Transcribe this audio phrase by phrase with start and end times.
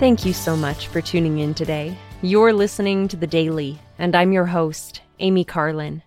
[0.00, 1.94] Thank you so much for tuning in today.
[2.22, 6.02] You're listening to The Daily, and I'm your host, Amy Carlin.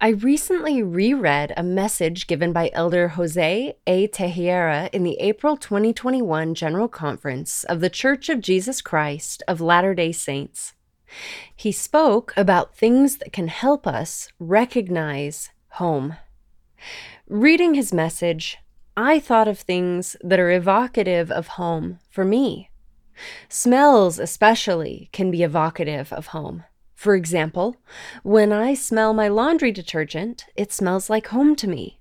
[0.00, 4.06] I recently reread a message given by Elder Jose A.
[4.08, 9.94] Teixeira in the April 2021 General Conference of The Church of Jesus Christ of Latter
[9.94, 10.72] day Saints.
[11.54, 16.16] He spoke about things that can help us recognize home.
[17.28, 18.58] Reading his message,
[18.96, 22.67] I thought of things that are evocative of home for me.
[23.48, 26.64] Smells, especially, can be evocative of home.
[26.94, 27.76] For example,
[28.22, 32.00] when I smell my laundry detergent, it smells like home to me.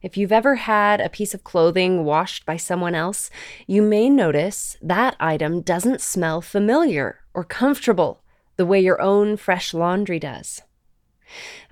[0.00, 3.30] If you've ever had a piece of clothing washed by someone else,
[3.66, 8.22] you may notice that item doesn't smell familiar or comfortable
[8.56, 10.62] the way your own fresh laundry does.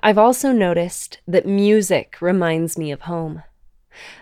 [0.00, 3.44] I've also noticed that music reminds me of home.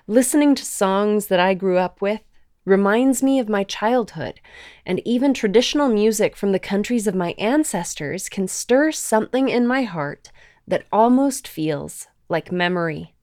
[0.07, 2.21] Listening to songs that I grew up with
[2.65, 4.41] reminds me of my childhood,
[4.87, 9.83] and even traditional music from the countries of my ancestors can stir something in my
[9.83, 10.31] heart
[10.67, 13.15] that almost feels like memory.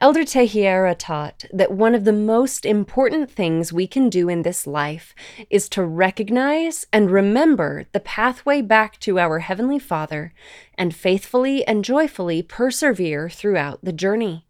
[0.00, 4.66] Elder Teixeira taught that one of the most important things we can do in this
[4.66, 5.14] life
[5.48, 10.34] is to recognize and remember the pathway back to our Heavenly Father
[10.76, 14.45] and faithfully and joyfully persevere throughout the journey.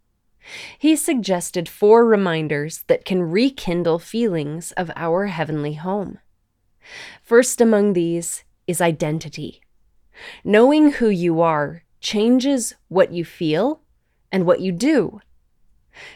[0.78, 6.18] He suggested four reminders that can rekindle feelings of our heavenly home.
[7.22, 9.60] First among these is identity.
[10.44, 13.80] Knowing who you are changes what you feel
[14.30, 15.20] and what you do.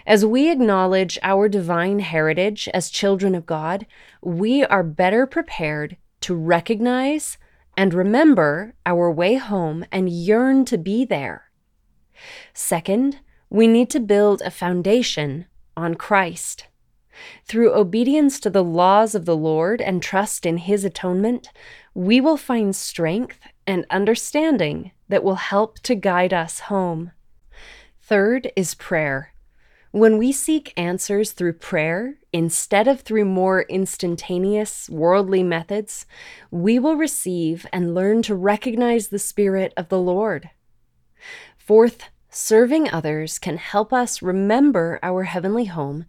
[0.07, 3.87] As we acknowledge our divine heritage as children of God,
[4.23, 7.39] we are better prepared to recognize
[7.77, 11.51] and remember our way home and yearn to be there.
[12.53, 13.21] Second,
[13.51, 16.67] we need to build a foundation on Christ.
[17.45, 21.51] Through obedience to the laws of the Lord and trust in His atonement,
[21.93, 27.11] we will find strength and understanding that will help to guide us home.
[28.01, 29.33] Third is prayer.
[29.93, 36.07] When we seek answers through prayer instead of through more instantaneous worldly methods,
[36.53, 40.51] we will receive and learn to recognize the Spirit of the Lord.
[41.59, 46.05] Fourth, Serving others can help us remember our heavenly home